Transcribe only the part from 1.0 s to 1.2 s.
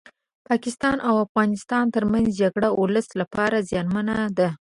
او